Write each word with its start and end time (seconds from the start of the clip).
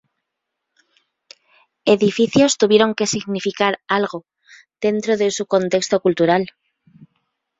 Edificios 1.85 2.57
tuvieron 2.57 2.95
que 2.95 3.05
significar 3.05 3.79
algo 3.87 4.25
dentro 4.81 5.15
de 5.15 5.29
su 5.29 5.45
contexto 5.45 5.99
cultural. 5.99 6.53